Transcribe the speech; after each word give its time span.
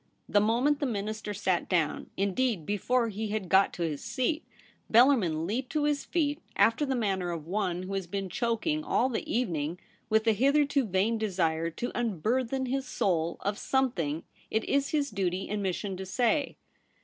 The 0.27 0.39
moment 0.41 0.79
the 0.79 0.87
Minister 0.87 1.31
sat 1.31 1.69
down— 1.69 2.09
in 2.17 2.33
deed, 2.33 2.65
before 2.65 3.09
he 3.09 3.27
had 3.27 3.47
got 3.49 3.71
to 3.73 3.83
his 3.83 4.03
seat— 4.03 4.43
Bellarmin 4.91 5.45
leaped 5.45 5.71
to 5.73 5.83
his 5.83 6.05
feet 6.05 6.41
after 6.55 6.87
the 6.87 6.95
manner 6.95 7.29
of 7.29 7.45
one 7.45 7.83
who 7.83 7.93
has 7.93 8.07
been 8.07 8.27
choking 8.27 8.83
all 8.83 9.09
the 9.09 9.31
evening 9.31 9.77
with 10.09 10.23
the 10.23 10.33
hitherto 10.33 10.85
vain 10.87 11.19
desire 11.19 11.69
to 11.69 11.91
unburthen 11.93 12.65
his 12.65 12.87
soul 12.87 13.37
of 13.41 13.59
some 13.59 13.91
thing 13.91 14.23
it 14.49 14.63
is 14.63 14.89
his 14.89 15.11
duty 15.11 15.47
and 15.47 15.61
mission 15.61 15.95
to 15.97 16.05
say. 16.07 16.57